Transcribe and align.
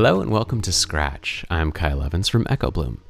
Hello 0.00 0.20
and 0.20 0.30
welcome 0.30 0.60
to 0.60 0.70
Scratch. 0.70 1.44
I'm 1.50 1.72
Kyle 1.72 2.04
Evans 2.04 2.28
from 2.28 2.46
Echo 2.48 2.70
Bloom. 2.70 3.02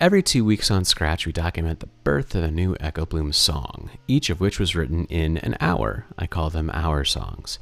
Every 0.00 0.22
two 0.22 0.44
weeks 0.44 0.70
on 0.70 0.84
Scratch, 0.84 1.26
we 1.26 1.32
document 1.32 1.80
the 1.80 1.88
birth 2.04 2.36
of 2.36 2.44
a 2.44 2.52
new 2.52 2.76
Echo 2.78 3.04
Bloom 3.04 3.32
song, 3.32 3.90
each 4.06 4.30
of 4.30 4.40
which 4.40 4.60
was 4.60 4.76
written 4.76 5.06
in 5.06 5.38
an 5.38 5.56
hour. 5.58 6.06
I 6.16 6.28
call 6.28 6.48
them 6.48 6.70
hour 6.72 7.02
songs. 7.02 7.58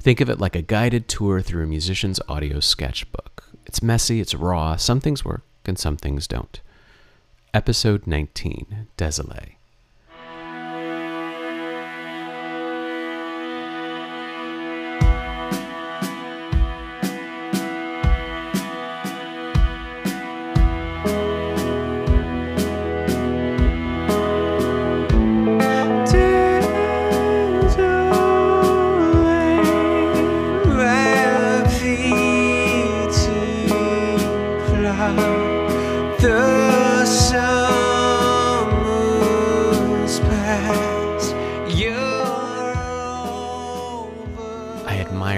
Think 0.00 0.22
of 0.22 0.30
it 0.30 0.40
like 0.40 0.56
a 0.56 0.62
guided 0.62 1.08
tour 1.08 1.42
through 1.42 1.64
a 1.64 1.66
musician's 1.66 2.18
audio 2.26 2.58
sketchbook. 2.58 3.50
It's 3.66 3.82
messy, 3.82 4.22
it's 4.22 4.34
raw, 4.34 4.76
some 4.76 4.98
things 4.98 5.22
work 5.22 5.44
and 5.66 5.78
some 5.78 5.98
things 5.98 6.26
don't. 6.26 6.58
Episode 7.52 8.06
19 8.06 8.86
Désolé. 8.96 9.55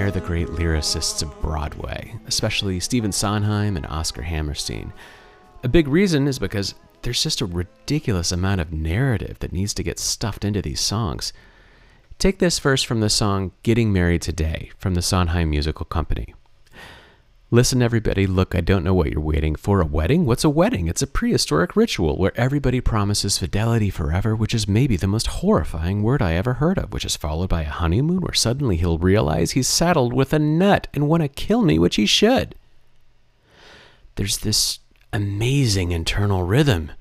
Admire 0.09 0.21
the 0.23 0.27
great 0.27 0.49
lyricists 0.49 1.23
of 1.23 1.43
Broadway, 1.43 2.15
especially 2.27 2.81
Stephen 2.81 3.13
Sondheim 3.13 3.77
and 3.77 3.85
Oscar 3.87 4.23
Hammerstein. 4.23 4.91
A 5.63 5.69
big 5.69 5.87
reason 5.87 6.27
is 6.27 6.39
because 6.39 6.75
there's 7.03 7.23
just 7.23 7.43
a 7.43 7.47
ridiculous 7.47 8.33
amount 8.33 8.63
of 8.63 8.73
narrative 8.73 9.39
that 9.41 9.53
needs 9.53 9.75
to 9.75 9.83
get 9.83 9.99
stuffed 9.99 10.47
into 10.47 10.63
these 10.63 10.81
songs. 10.81 11.35
Take 12.19 12.39
this 12.39 12.59
verse 12.59 12.83
from 12.83 13.01
the 13.01 13.11
song 13.11 13.53
Getting 13.63 13.93
Married 13.93 14.23
Today 14.23 14.71
from 14.79 14.95
the 14.95 15.03
Sondheim 15.03 15.51
Musical 15.51 15.85
Company. 15.85 16.35
Listen, 17.51 17.81
everybody, 17.81 18.27
look, 18.27 18.55
I 18.55 18.61
don't 18.61 18.85
know 18.85 18.93
what 18.93 19.11
you're 19.11 19.23
waiting 19.23 19.55
for. 19.55 19.81
A 19.81 19.87
wedding? 19.87 20.27
What's 20.27 20.45
a 20.45 20.51
wedding? 20.51 20.87
It's 20.87 21.01
a 21.01 21.07
prehistoric 21.07 21.77
ritual 21.77 22.19
where 22.19 22.39
everybody 22.39 22.83
promises 22.83 23.39
fidelity 23.39 23.89
forever, 23.89 24.37
which 24.37 24.53
is 24.53 24.69
maybe 24.69 24.99
the 24.99 25.07
most 25.07 25.29
horrifying 25.29 26.03
word 26.03 26.21
I 26.21 26.35
ever 26.35 26.55
heard 26.55 26.77
of, 26.77 26.93
which 26.93 27.07
is 27.07 27.17
followed 27.17 27.49
by 27.49 27.63
a 27.63 27.71
honeymoon 27.71 28.21
where 28.21 28.35
suddenly 28.35 28.77
he'll 28.77 28.99
realize 28.99 29.53
he's 29.53 29.67
saddled 29.67 30.13
with 30.13 30.35
a 30.35 30.39
nut 30.39 30.89
and 30.93 31.09
want 31.09 31.23
to 31.23 31.29
kill 31.29 31.63
me, 31.63 31.79
which 31.79 31.97
he 31.97 32.05
should. 32.05 32.55
There's 34.17 34.39
this 34.39 34.81
amazing 35.11 35.91
internal 35.91 36.43
rhythm, 36.43 36.93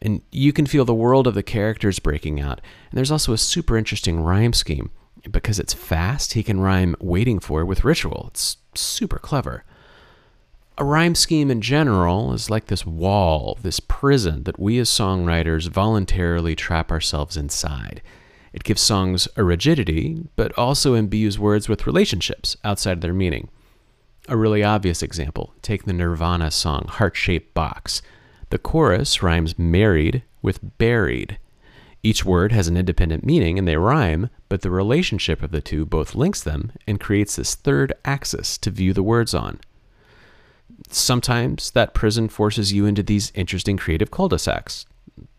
and 0.00 0.22
you 0.32 0.54
can 0.54 0.64
feel 0.64 0.86
the 0.86 0.94
world 0.94 1.26
of 1.26 1.34
the 1.34 1.42
characters 1.42 1.98
breaking 1.98 2.40
out. 2.40 2.62
And 2.90 2.96
there's 2.96 3.10
also 3.10 3.34
a 3.34 3.38
super 3.38 3.76
interesting 3.76 4.20
rhyme 4.20 4.54
scheme. 4.54 4.90
Because 5.30 5.58
it's 5.58 5.74
fast, 5.74 6.34
he 6.34 6.42
can 6.42 6.60
rhyme 6.60 6.94
waiting 7.00 7.40
for 7.40 7.64
with 7.64 7.84
ritual. 7.84 8.26
It's 8.30 8.58
super 8.74 9.18
clever. 9.18 9.64
A 10.78 10.84
rhyme 10.84 11.14
scheme 11.14 11.50
in 11.50 11.62
general 11.62 12.34
is 12.34 12.50
like 12.50 12.66
this 12.66 12.84
wall, 12.84 13.58
this 13.62 13.80
prison 13.80 14.44
that 14.44 14.58
we 14.58 14.78
as 14.78 14.90
songwriters 14.90 15.68
voluntarily 15.68 16.54
trap 16.54 16.92
ourselves 16.92 17.36
inside. 17.36 18.02
It 18.52 18.62
gives 18.62 18.82
songs 18.82 19.26
a 19.36 19.44
rigidity, 19.44 20.28
but 20.36 20.56
also 20.58 20.94
imbues 20.94 21.38
words 21.38 21.68
with 21.68 21.86
relationships 21.86 22.56
outside 22.62 22.92
of 22.92 23.00
their 23.00 23.14
meaning. 23.14 23.48
A 24.28 24.36
really 24.36 24.62
obvious 24.62 25.02
example 25.02 25.54
take 25.62 25.84
the 25.84 25.92
Nirvana 25.92 26.50
song 26.50 26.86
Heart 26.88 27.16
Shaped 27.16 27.54
Box. 27.54 28.02
The 28.50 28.58
chorus 28.58 29.22
rhymes 29.22 29.58
married 29.58 30.24
with 30.42 30.78
buried. 30.78 31.38
Each 32.06 32.24
word 32.24 32.52
has 32.52 32.68
an 32.68 32.76
independent 32.76 33.24
meaning 33.24 33.58
and 33.58 33.66
they 33.66 33.76
rhyme, 33.76 34.30
but 34.48 34.62
the 34.62 34.70
relationship 34.70 35.42
of 35.42 35.50
the 35.50 35.60
two 35.60 35.84
both 35.84 36.14
links 36.14 36.40
them 36.40 36.70
and 36.86 37.00
creates 37.00 37.34
this 37.34 37.56
third 37.56 37.92
axis 38.04 38.56
to 38.58 38.70
view 38.70 38.92
the 38.92 39.02
words 39.02 39.34
on. 39.34 39.58
Sometimes 40.88 41.72
that 41.72 41.94
prison 41.94 42.28
forces 42.28 42.72
you 42.72 42.86
into 42.86 43.02
these 43.02 43.32
interesting 43.34 43.76
creative 43.76 44.12
cul 44.12 44.28
de 44.28 44.38
sacs, 44.38 44.86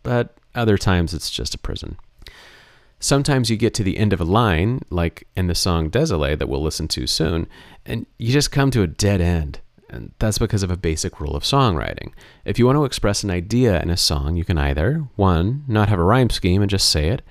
but 0.02 0.36
other 0.54 0.76
times 0.76 1.14
it's 1.14 1.30
just 1.30 1.54
a 1.54 1.58
prison. 1.58 1.96
Sometimes 3.00 3.48
you 3.48 3.56
get 3.56 3.72
to 3.72 3.82
the 3.82 3.96
end 3.96 4.12
of 4.12 4.20
a 4.20 4.24
line, 4.24 4.82
like 4.90 5.26
in 5.34 5.46
the 5.46 5.54
song 5.54 5.90
Désolé 5.90 6.38
that 6.38 6.50
we'll 6.50 6.62
listen 6.62 6.86
to 6.88 7.06
soon, 7.06 7.46
and 7.86 8.04
you 8.18 8.30
just 8.30 8.52
come 8.52 8.70
to 8.72 8.82
a 8.82 8.86
dead 8.86 9.22
end. 9.22 9.60
And 9.90 10.12
that's 10.18 10.38
because 10.38 10.62
of 10.62 10.70
a 10.70 10.76
basic 10.76 11.20
rule 11.20 11.34
of 11.34 11.42
songwriting. 11.42 12.12
If 12.44 12.58
you 12.58 12.66
want 12.66 12.76
to 12.76 12.84
express 12.84 13.24
an 13.24 13.30
idea 13.30 13.80
in 13.80 13.90
a 13.90 13.96
song, 13.96 14.36
you 14.36 14.44
can 14.44 14.58
either, 14.58 15.06
one, 15.16 15.64
not 15.66 15.88
have 15.88 15.98
a 15.98 16.04
rhyme 16.04 16.30
scheme 16.30 16.60
and 16.60 16.70
just 16.70 16.90
say 16.90 17.08
it, 17.08 17.22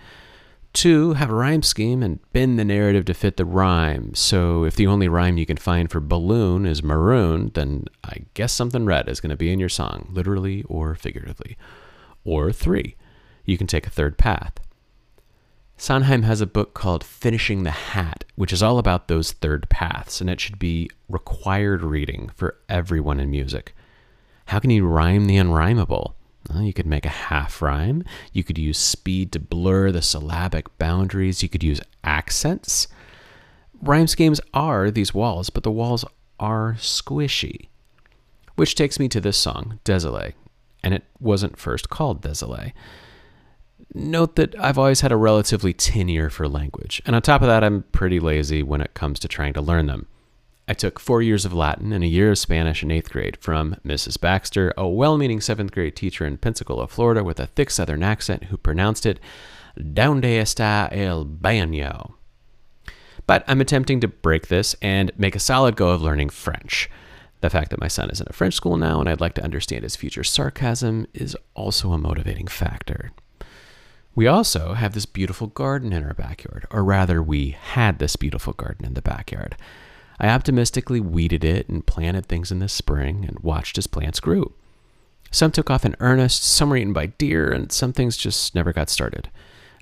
two, 0.74 1.14
have 1.14 1.30
a 1.30 1.36
rhyme 1.36 1.64
scheme 1.64 2.04
and 2.04 2.20
bend 2.34 2.60
the 2.60 2.66
narrative 2.66 3.06
to 3.06 3.14
fit 3.14 3.38
the 3.38 3.46
rhyme. 3.46 4.14
So 4.16 4.64
if 4.64 4.76
the 4.76 4.88
only 4.88 5.08
rhyme 5.08 5.38
you 5.38 5.46
can 5.46 5.58
find 5.58 5.90
for 5.90 6.00
balloon 6.00 6.66
is 6.66 6.84
maroon, 6.84 7.52
then 7.54 7.86
I 8.04 8.26
guess 8.34 8.54
something 8.54 8.86
red 8.86 9.08
is 9.08 9.20
going 9.20 9.32
to 9.32 9.36
be 9.36 9.52
in 9.52 9.60
your 9.60 9.70
song, 9.70 10.10
literally 10.12 10.64
or 10.68 10.96
figuratively. 10.96 11.58
Or 12.26 12.52
three, 12.52 12.96
you 13.46 13.58
can 13.58 13.68
take 13.68 13.88
a 13.88 13.92
third 13.92 14.18
path. 14.18 14.60
Sondheim 15.80 16.24
has 16.24 16.42
a 16.42 16.48
book 16.48 16.74
called 16.74 17.04
Finishing 17.04 17.62
the 17.62 17.70
Hat, 17.70 18.26
which 18.36 18.52
is 18.52 18.64
all 18.64 18.80
about 18.80 19.08
those 19.08 19.32
third 19.32 19.70
paths, 19.70 20.20
and 20.20 20.28
it 20.28 20.42
should 20.42 20.58
be 20.58 20.90
required 21.08 21.84
reading 21.84 22.32
for 22.36 22.58
everyone 22.68 23.20
in 23.20 23.30
music. 23.30 23.76
How 24.46 24.58
can 24.58 24.72
you 24.72 24.88
rhyme 24.88 25.26
the 25.26 25.38
unrhymable? 25.38 26.16
Well, 26.50 26.64
you 26.64 26.74
could 26.74 26.88
make 26.88 27.06
a 27.06 27.10
half 27.10 27.62
rhyme. 27.62 28.04
You 28.34 28.44
could 28.44 28.58
use 28.58 28.80
speed 28.80 29.32
to 29.34 29.40
blur 29.40 29.92
the 29.92 30.02
syllabic 30.02 30.76
boundaries. 30.80 31.44
You 31.44 31.50
could 31.50 31.64
use 31.64 31.82
accents. 32.04 32.88
Rhyme 33.80 34.08
schemes 34.08 34.42
are 34.56 34.90
these 34.90 35.14
walls, 35.14 35.52
but 35.52 35.62
the 35.62 35.72
walls 35.72 36.04
are 36.40 36.76
squishy. 36.80 37.68
Which 38.56 38.74
takes 38.74 39.00
me 39.00 39.08
to 39.10 39.22
this 39.22 39.38
song, 39.38 39.80
Désolé, 39.86 40.34
and 40.84 40.96
it 40.96 41.04
wasn't 41.20 41.60
first 41.60 41.90
called 41.90 42.24
Désolé. 42.24 42.74
Note 43.94 44.36
that 44.36 44.60
I've 44.60 44.78
always 44.78 45.02
had 45.02 45.12
a 45.12 45.18
relatively 45.18 45.74
tin 45.74 46.10
ear 46.10 46.30
for 46.30 46.48
language, 46.48 47.02
and 47.06 47.16
on 47.16 47.22
top 47.22 47.42
of 47.42 47.48
that, 47.48 47.64
I'm 47.64 47.84
pretty 47.92 48.20
lazy 48.20 48.62
when 48.62 48.82
it 48.82 48.94
comes 48.94 49.20
to 49.20 49.28
trying 49.28 49.54
to 49.54 49.62
learn 49.62 49.88
them. 49.88 50.08
I 50.68 50.74
took 50.74 51.00
four 51.00 51.22
years 51.22 51.46
of 51.46 51.54
Latin 51.54 51.94
and 51.94 52.04
a 52.04 52.08
year 52.08 52.32
of 52.32 52.38
Spanish 52.38 52.84
in 52.84 52.92
eighth 52.92 53.10
grade 53.10 53.38
from 53.38 53.78
Mrs. 53.86 54.20
Baxter, 54.20 54.74
a 54.76 54.86
well 54.88 55.18
meaning 55.18 55.40
seventh 55.40 55.72
grade 55.72 55.96
teacher 55.96 56.26
in 56.26 56.38
Pensacola, 56.38 56.90
Florida, 56.90 57.24
with 57.24 57.40
a 57.40 57.48
thick 57.48 57.70
southern 57.70 58.04
accent 58.04 58.46
who 58.46 58.58
pronounced 58.58 59.06
it, 59.06 59.20
Donde 59.78 60.24
está 60.24 60.90
el 60.92 61.26
baño? 61.26 62.16
But 63.26 63.46
I'm 63.48 63.62
attempting 63.62 64.02
to 64.02 64.08
break 64.08 64.48
this 64.48 64.76
and 64.82 65.12
make 65.18 65.36
a 65.36 65.40
solid 65.40 65.76
go 65.78 65.90
of 65.90 66.02
learning 66.02 66.30
French. 66.30 66.90
The 67.42 67.50
fact 67.50 67.70
that 67.70 67.80
my 67.80 67.88
son 67.88 68.10
is 68.10 68.20
in 68.20 68.28
a 68.30 68.34
French 68.34 68.56
school 68.56 68.78
now 68.78 69.00
and 69.00 69.08
I'd 69.08 69.22
like 69.22 69.36
to 69.36 69.44
understand 69.44 69.84
his 69.84 69.96
future 69.96 70.24
sarcasm 70.24 71.06
is 71.14 71.38
also 71.54 71.92
a 71.92 71.98
motivating 71.98 72.48
factor. 72.48 73.12
We 74.18 74.26
also 74.26 74.74
have 74.74 74.96
this 74.96 75.06
beautiful 75.06 75.46
garden 75.46 75.94
in 75.94 76.04
our 76.04 76.16
backyard, 76.16 76.66
or 76.72 76.84
rather, 76.84 77.22
we 77.22 77.52
had 77.52 78.00
this 78.00 78.16
beautiful 78.16 78.52
garden 78.52 78.84
in 78.84 78.96
the 78.96 79.02
backyard. 79.04 79.56
I 80.20 80.30
optimistically 80.30 81.00
weeded 81.00 81.44
it 81.44 81.70
and 81.70 81.86
planted 81.86 82.26
things 82.26 82.52
in 82.52 82.58
the 82.58 82.68
spring 82.68 83.26
and 83.28 83.38
watched 83.42 83.78
as 83.78 83.86
plants 83.86 84.20
grew. 84.20 84.54
Some 85.30 85.52
took 85.52 85.70
off 85.70 85.86
in 85.86 85.96
earnest, 86.00 86.42
some 86.42 86.72
were 86.72 86.78
eaten 86.78 86.94
by 86.94 87.06
deer, 87.06 87.52
and 87.52 87.72
some 87.72 87.94
things 87.94 88.18
just 88.18 88.56
never 88.56 88.74
got 88.74 88.90
started. 88.90 89.30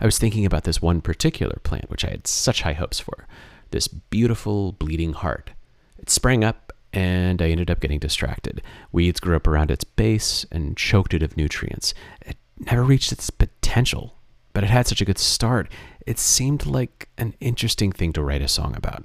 I 0.01 0.05
was 0.05 0.19
thinking 0.19 0.45
about 0.45 0.65
this 0.65 0.81
one 0.81 0.99
particular 0.99 1.61
plant, 1.63 1.89
which 1.89 2.03
I 2.03 2.09
had 2.09 2.27
such 2.27 2.63
high 2.63 2.73
hopes 2.73 2.99
for 2.99 3.27
this 3.71 3.87
beautiful 3.87 4.73
bleeding 4.73 5.13
heart. 5.13 5.51
It 5.97 6.09
sprang 6.09 6.43
up, 6.43 6.73
and 6.91 7.41
I 7.41 7.51
ended 7.51 7.71
up 7.71 7.79
getting 7.79 7.99
distracted. 7.99 8.61
Weeds 8.91 9.21
grew 9.21 9.37
up 9.37 9.47
around 9.47 9.71
its 9.71 9.85
base 9.85 10.45
and 10.51 10.75
choked 10.75 11.13
it 11.13 11.23
of 11.23 11.37
nutrients. 11.37 11.93
It 12.25 12.35
never 12.59 12.83
reached 12.83 13.13
its 13.13 13.29
potential 13.29 14.15
but 14.55 14.63
it 14.63 14.69
had 14.71 14.87
such 14.87 15.01
a 15.01 15.05
good 15.05 15.19
start. 15.19 15.69
It 16.07 16.17
seemed 16.17 16.65
like 16.65 17.09
an 17.17 17.35
interesting 17.41 17.91
thing 17.91 18.13
to 18.13 18.23
write 18.23 18.41
a 18.41 18.47
song 18.47 18.73
about. 18.75 19.03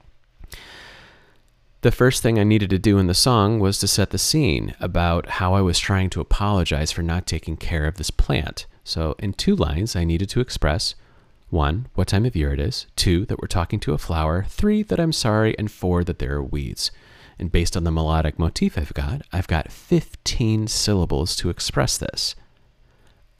The 1.81 1.91
first 1.91 2.23
thing 2.23 2.39
I 2.39 2.45
needed 2.45 2.71
to 2.71 2.79
do 2.79 2.99
in 2.99 3.09
the 3.09 3.15
song 3.15 3.59
was 3.59 3.79
to 3.81 3.89
set 3.89 4.11
the 4.11 4.19
scene 4.19 4.77
about 4.79 5.29
how 5.29 5.55
I 5.55 5.61
was 5.61 5.81
trying 5.81 6.09
to 6.11 6.21
apologize 6.21 6.93
for 6.93 7.03
not 7.03 7.27
taking 7.27 7.57
care 7.57 7.87
of 7.87 7.97
this 7.97 8.11
plant. 8.11 8.67
So, 8.85 9.17
in 9.19 9.33
two 9.33 9.57
lines, 9.57 9.97
I 9.97 10.05
needed 10.05 10.29
to 10.31 10.41
express 10.41 10.95
one, 11.49 11.89
what 11.95 12.07
time 12.07 12.27
of 12.27 12.37
year 12.37 12.53
it 12.53 12.61
is, 12.61 12.87
two, 12.95 13.27
that 13.27 13.41
we're 13.41 13.49
talking 13.49 13.81
to 13.81 13.93
a 13.93 13.99
flower, 13.99 14.45
three, 14.49 14.85
that 14.85 15.01
I'm 15.01 15.13
sorry, 15.13 15.59
and 15.59 15.69
four, 15.69 16.05
that 16.05 16.21
there 16.21 16.37
are 16.37 16.45
weeds. 16.45 16.93
And 17.41 17.51
based 17.51 17.77
on 17.77 17.83
the 17.83 17.91
melodic 17.91 18.39
motif 18.39 18.79
I've 18.79 18.95
got, 18.95 19.23
I've 19.33 19.49
got 19.49 19.73
15 19.73 20.69
syllables 20.69 21.35
to 21.37 21.51
express 21.51 21.99
this. 21.99 22.37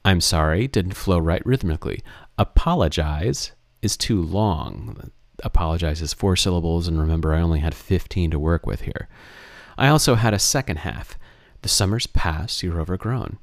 I'm 0.03 0.21
sorry 0.21 0.67
didn't 0.67 0.93
flow 0.93 1.19
right 1.19 1.45
rhythmically. 1.45 2.01
Apologize 2.37 3.51
is 3.81 3.97
too 3.97 4.21
long. 4.21 5.11
Apologize 5.43 6.01
is 6.01 6.13
four 6.13 6.35
syllables, 6.35 6.87
and 6.87 6.99
remember, 6.99 7.33
I 7.33 7.41
only 7.41 7.59
had 7.59 7.73
15 7.73 8.31
to 8.31 8.39
work 8.39 8.65
with 8.65 8.81
here. 8.81 9.07
I 9.77 9.87
also 9.87 10.15
had 10.15 10.33
a 10.33 10.39
second 10.39 10.77
half. 10.77 11.17
The 11.61 11.69
summer's 11.69 12.07
past, 12.07 12.61
you're 12.63 12.79
overgrown. 12.79 13.37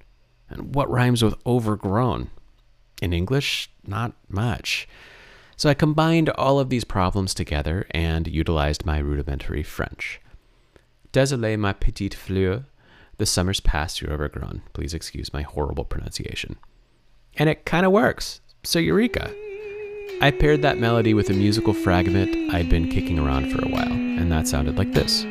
And 0.49 0.75
what 0.75 0.91
rhymes 0.91 1.23
with 1.23 1.35
overgrown? 1.47 2.31
In 3.01 3.13
English, 3.13 3.71
not 3.87 4.13
much. 4.29 4.89
So 5.57 5.69
I 5.69 5.75
combined 5.75 6.31
all 6.31 6.59
of 6.59 6.71
these 6.71 6.85
problems 6.85 7.35
together 7.35 7.87
and 7.91 8.29
utilized 8.29 8.87
my 8.87 8.99
rudimentary 8.99 9.63
French. 9.63 10.21
Désolé, 11.13 11.59
ma 11.59 11.73
petite 11.73 12.15
fleur. 12.15 12.65
The 13.19 13.27
summer's 13.27 13.61
past, 13.61 14.01
you're 14.01 14.13
overgrown. 14.13 14.63
Please 14.73 14.95
excuse 14.95 15.33
my 15.33 15.43
horrible 15.43 15.85
pronunciation. 15.85 16.57
And 17.37 17.49
it 17.49 17.65
kind 17.65 17.85
of 17.85 17.93
works. 17.93 18.41
So, 18.63 18.79
Eureka! 18.79 19.35
I 20.21 20.31
paired 20.31 20.63
that 20.63 20.79
melody 20.79 21.15
with 21.15 21.29
a 21.31 21.35
musical 21.35 21.75
fragment 21.75 22.55
I'd 22.55 22.71
been 22.71 22.89
kicking 22.89 23.19
around 23.19 23.53
for 23.53 23.65
a 23.65 23.69
while, 23.69 23.91
and 23.91 24.31
that 24.33 24.49
sounded 24.49 24.79
like 24.79 24.93
this. 24.93 25.25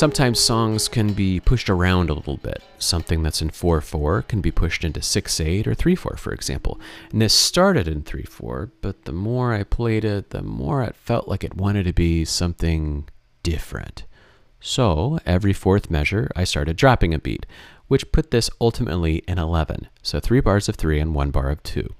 Sometimes 0.00 0.40
songs 0.40 0.88
can 0.88 1.12
be 1.12 1.40
pushed 1.40 1.68
around 1.68 2.08
a 2.08 2.14
little 2.14 2.38
bit. 2.38 2.62
Something 2.78 3.22
that's 3.22 3.42
in 3.42 3.50
4 3.50 3.82
4 3.82 4.22
can 4.22 4.40
be 4.40 4.50
pushed 4.50 4.82
into 4.82 5.02
6 5.02 5.40
8 5.40 5.68
or 5.68 5.74
3 5.74 5.94
4, 5.94 6.16
for 6.16 6.32
example. 6.32 6.80
And 7.12 7.20
this 7.20 7.34
started 7.34 7.86
in 7.86 8.00
3 8.00 8.22
4, 8.22 8.70
but 8.80 9.04
the 9.04 9.12
more 9.12 9.52
I 9.52 9.62
played 9.62 10.06
it, 10.06 10.30
the 10.30 10.40
more 10.40 10.82
it 10.82 10.96
felt 10.96 11.28
like 11.28 11.44
it 11.44 11.54
wanted 11.54 11.84
to 11.84 11.92
be 11.92 12.24
something 12.24 13.10
different. 13.42 14.04
So 14.58 15.18
every 15.26 15.52
fourth 15.52 15.90
measure, 15.90 16.30
I 16.34 16.44
started 16.44 16.78
dropping 16.78 17.12
a 17.12 17.18
beat, 17.18 17.44
which 17.88 18.10
put 18.10 18.30
this 18.30 18.48
ultimately 18.58 19.16
in 19.28 19.38
11. 19.38 19.88
So 20.00 20.18
three 20.18 20.40
bars 20.40 20.66
of 20.66 20.76
3 20.76 20.98
and 20.98 21.14
one 21.14 21.30
bar 21.30 21.50
of 21.50 21.62
2. 21.62 21.92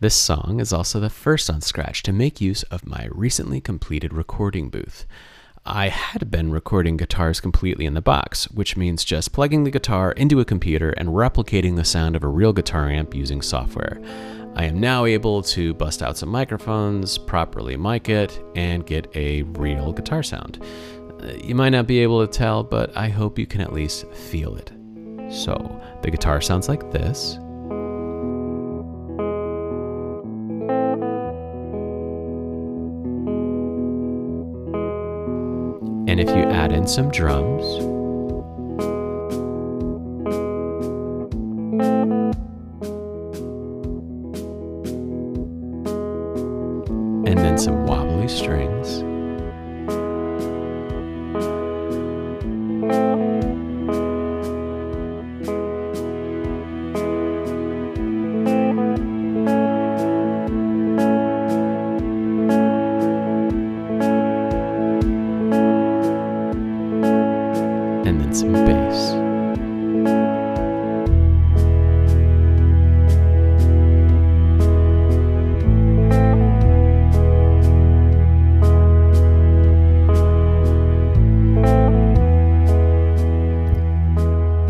This 0.00 0.16
song 0.16 0.58
is 0.58 0.72
also 0.72 0.98
the 0.98 1.08
first 1.08 1.48
on 1.48 1.60
Scratch 1.60 2.02
to 2.02 2.12
make 2.12 2.40
use 2.40 2.64
of 2.64 2.84
my 2.84 3.06
recently 3.12 3.60
completed 3.60 4.12
recording 4.12 4.70
booth. 4.70 5.06
I 5.70 5.88
had 5.88 6.30
been 6.30 6.50
recording 6.50 6.96
guitars 6.96 7.42
completely 7.42 7.84
in 7.84 7.92
the 7.92 8.00
box, 8.00 8.50
which 8.50 8.74
means 8.74 9.04
just 9.04 9.34
plugging 9.34 9.64
the 9.64 9.70
guitar 9.70 10.12
into 10.12 10.40
a 10.40 10.44
computer 10.46 10.92
and 10.92 11.10
replicating 11.10 11.76
the 11.76 11.84
sound 11.84 12.16
of 12.16 12.24
a 12.24 12.28
real 12.28 12.54
guitar 12.54 12.88
amp 12.88 13.14
using 13.14 13.42
software. 13.42 14.00
I 14.56 14.64
am 14.64 14.80
now 14.80 15.04
able 15.04 15.42
to 15.42 15.74
bust 15.74 16.02
out 16.02 16.16
some 16.16 16.30
microphones, 16.30 17.18
properly 17.18 17.76
mic 17.76 18.08
it, 18.08 18.42
and 18.56 18.86
get 18.86 19.14
a 19.14 19.42
real 19.42 19.92
guitar 19.92 20.22
sound. 20.22 20.58
Uh, 21.22 21.34
You 21.44 21.54
might 21.54 21.70
not 21.70 21.86
be 21.86 21.98
able 21.98 22.26
to 22.26 22.32
tell, 22.32 22.64
but 22.64 22.96
I 22.96 23.10
hope 23.10 23.38
you 23.38 23.46
can 23.46 23.60
at 23.60 23.74
least 23.74 24.06
feel 24.12 24.56
it. 24.56 24.72
So, 25.30 25.54
the 26.00 26.10
guitar 26.10 26.40
sounds 26.40 26.70
like 26.70 26.90
this. 26.92 27.38
Some 36.88 37.10
drums, 37.10 37.97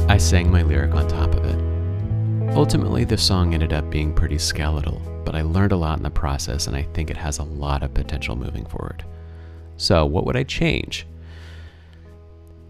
I 0.09 0.17
sang 0.17 0.51
my 0.51 0.63
lyric 0.63 0.95
on 0.95 1.07
top 1.07 1.35
of 1.35 1.45
it. 1.45 2.57
Ultimately, 2.57 3.05
the 3.05 3.19
song 3.19 3.53
ended 3.53 3.75
up 3.75 3.91
being 3.91 4.15
pretty 4.15 4.39
skeletal, 4.39 5.03
but 5.23 5.35
I 5.35 5.43
learned 5.43 5.73
a 5.73 5.77
lot 5.77 5.99
in 5.99 6.03
the 6.03 6.09
process 6.09 6.67
and 6.67 6.75
I 6.75 6.85
think 6.95 7.11
it 7.11 7.17
has 7.19 7.39
a 7.39 7.45
lot 7.45 7.83
of 7.83 7.93
potential 7.93 8.35
moving 8.35 8.65
forward. 8.65 9.05
So, 9.77 10.07
what 10.07 10.25
would 10.25 10.35
I 10.35 10.45
change? 10.45 11.07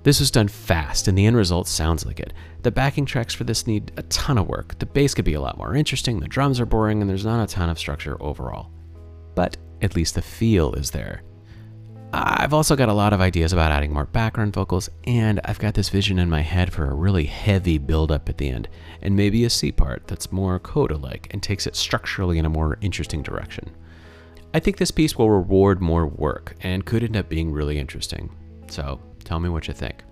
This 0.03 0.19
was 0.19 0.33
done 0.33 0.49
fast, 0.49 1.07
and 1.07 1.17
the 1.17 1.27
end 1.27 1.37
result 1.37 1.69
sounds 1.69 2.05
like 2.05 2.19
it. 2.19 2.33
The 2.63 2.73
backing 2.73 3.07
tracks 3.07 3.35
for 3.35 3.45
this 3.45 3.69
need 3.69 3.93
a 3.97 4.03
ton 4.03 4.37
of 4.37 4.49
work. 4.49 4.77
The 4.81 4.87
bass 4.87 5.15
could 5.15 5.25
be 5.25 5.35
a 5.35 5.41
lot 5.41 5.59
more 5.59 5.77
interesting, 5.77 6.19
the 6.19 6.27
drums 6.27 6.59
are 6.59 6.67
boring, 6.67 7.01
and 7.01 7.09
there's 7.09 7.25
not 7.25 7.43
a 7.43 7.53
ton 7.53 7.71
of 7.71 7.79
structure 7.79 8.21
overall. 8.21 8.73
But 9.37 9.57
at 9.81 9.95
least 9.95 10.17
the 10.17 10.23
feel 10.23 10.73
is 10.75 10.91
there. 10.91 11.23
I've 12.21 12.53
also 12.53 12.75
got 12.75 12.89
a 12.89 12.95
lot 12.95 13.13
of 13.13 13.21
ideas 13.21 13.53
about 13.53 13.71
adding 13.71 13.93
more 13.93 14.07
background 14.07 14.53
vocals, 14.53 14.91
and 15.05 15.41
I've 15.45 15.59
got 15.59 15.75
this 15.75 15.89
vision 15.89 16.19
in 16.19 16.29
my 16.29 16.41
head 16.41 16.73
for 16.73 16.85
a 16.85 16.95
really 16.95 17.27
heavy 17.27 17.79
build 17.79 18.11
up 18.11 18.29
at 18.29 18.39
the 18.39 18.49
end, 18.49 18.69
and 19.01 19.15
maybe 19.15 19.45
a 19.45 19.51
C 19.51 19.71
part 19.71 20.07
that's 20.07 20.33
more 20.33 20.59
coda 20.59 20.97
like 20.97 21.29
and 21.31 21.43
takes 21.43 21.67
it 21.67 21.77
structurally 21.77 22.39
in 22.39 22.45
a 22.45 22.51
more 22.51 22.77
interesting 22.81 23.23
direction. 23.23 23.71
I 24.53 24.61
think 24.61 24.79
this 24.79 24.91
piece 24.91 25.17
will 25.17 25.31
reward 25.31 25.81
more 25.81 26.07
work 26.07 26.57
and 26.61 26.85
could 26.85 27.05
end 27.05 27.17
up 27.17 27.29
being 27.29 27.53
really 27.53 27.79
interesting. 27.79 28.31
So 28.69 29.01
tell 29.23 29.39
me 29.39 29.49
what 29.49 29.69
you 29.69 29.75
think. 29.75 30.03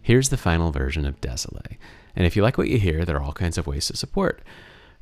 Here's 0.00 0.28
the 0.28 0.36
final 0.36 0.70
version 0.70 1.04
of 1.04 1.20
Désolé. 1.20 1.76
And 2.14 2.24
if 2.24 2.36
you 2.36 2.42
like 2.42 2.56
what 2.56 2.68
you 2.68 2.78
hear, 2.78 3.04
there 3.04 3.16
are 3.16 3.22
all 3.22 3.32
kinds 3.32 3.58
of 3.58 3.66
ways 3.66 3.88
to 3.88 3.96
support. 3.96 4.40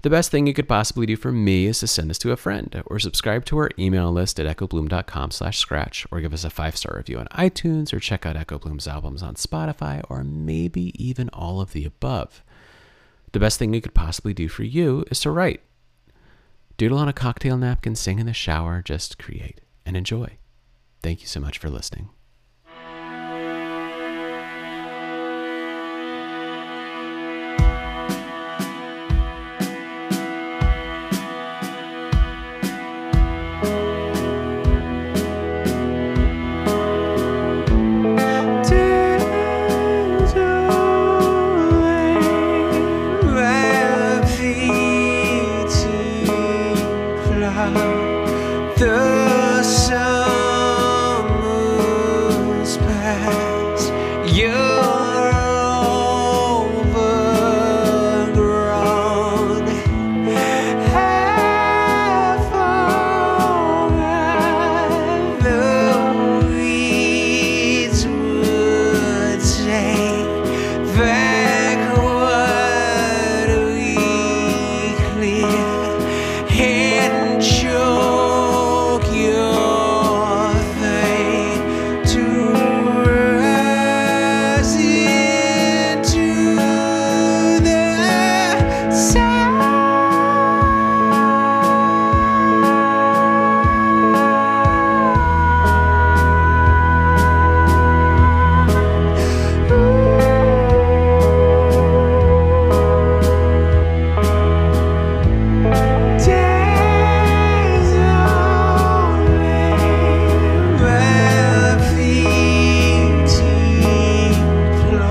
The 0.05 0.11
best 0.11 0.31
thing 0.31 0.47
you 0.47 0.53
could 0.53 0.69
possibly 0.69 1.07
do 1.07 1.17
for 1.17 1.33
me 1.33 1.65
is 1.65 1.81
to 1.81 1.87
send 1.87 2.11
this 2.11 2.19
to 2.19 2.31
a 2.31 2.37
friend 2.37 2.83
or 2.85 2.99
subscribe 2.99 3.47
to 3.47 3.57
our 3.57 3.71
email 3.79 4.13
list 4.13 4.39
at 4.39 4.45
echobloom.com 4.55 5.31
slash 5.31 5.57
scratch 5.57 6.07
or 6.11 6.21
give 6.21 6.35
us 6.35 6.45
a 6.45 6.51
five-star 6.51 6.99
review 6.99 7.19
on 7.19 7.27
iTunes 7.29 7.91
or 7.91 7.99
check 7.99 8.27
out 8.27 8.37
Echo 8.37 8.59
Bloom's 8.59 8.87
albums 8.87 9.23
on 9.23 9.35
Spotify 9.35 10.05
or 10.11 10.23
maybe 10.23 10.93
even 11.03 11.31
all 11.31 11.59
of 11.59 11.73
the 11.73 11.87
above. 11.87 12.45
The 13.33 13.41
best 13.41 13.59
thing 13.59 13.71
we 13.71 13.81
could 13.81 13.95
possibly 13.95 14.35
do 14.35 14.47
for 14.47 14.63
you 14.63 15.07
is 15.11 15.21
to 15.21 15.31
write. 15.31 15.63
Doodle 16.77 16.99
on 16.99 17.09
a 17.09 17.15
cocktail 17.15 17.57
napkin, 17.57 17.95
sing 17.95 18.19
in 18.19 18.27
the 18.27 18.35
shower, 18.35 18.83
just 18.83 19.17
create 19.17 19.63
and 19.87 19.97
enjoy. 19.97 20.37
Thank 21.03 21.23
you 21.23 21.27
so 21.27 21.41
much 21.41 21.57
for 21.57 21.71
listening. 21.71 22.11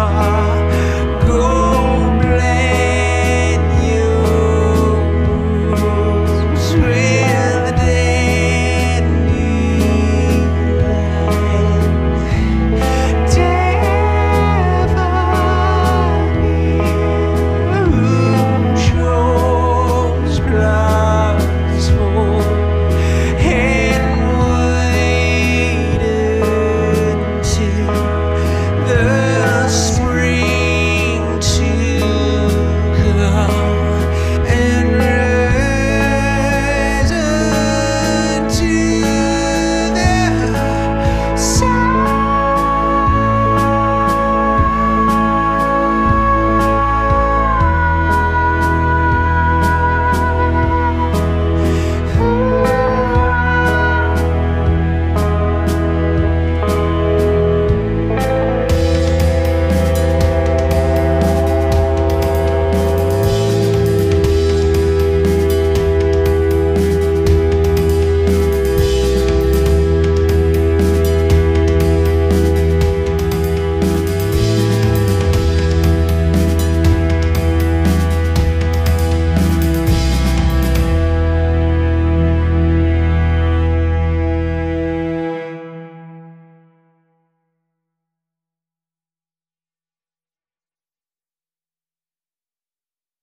heart. 0.07 0.52